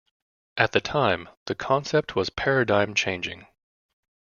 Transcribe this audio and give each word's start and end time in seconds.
At 0.57 0.71
the 0.71 0.81
time, 0.81 1.29
the 1.45 1.53
concept 1.53 2.15
was 2.15 2.31
paradigm 2.31 2.95
changing. 2.95 3.45